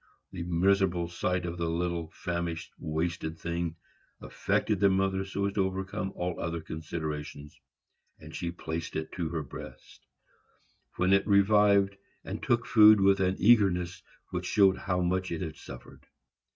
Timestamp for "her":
9.29-9.43